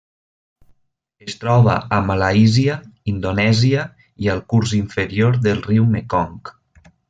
[1.25, 2.77] Es troba a Malàisia,
[3.13, 3.85] Indonèsia
[4.25, 6.37] i al curs inferior del riu Mekong.